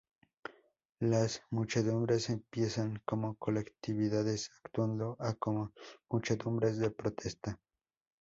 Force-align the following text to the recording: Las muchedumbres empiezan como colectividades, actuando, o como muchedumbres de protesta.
Las 1.01 1.43
muchedumbres 1.51 2.31
empiezan 2.31 3.03
como 3.05 3.35
colectividades, 3.35 4.49
actuando, 4.63 5.11
o 5.19 5.35
como 5.37 5.73
muchedumbres 6.09 6.79
de 6.79 6.89
protesta. 6.89 7.59